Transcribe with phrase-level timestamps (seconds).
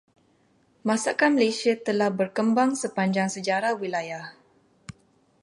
[0.87, 4.25] Masakan Malaysia telah berkembang sepanjang sejarah wilayah.